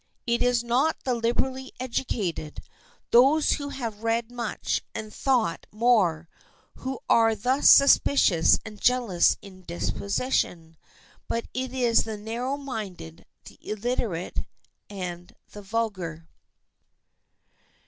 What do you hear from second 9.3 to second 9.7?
in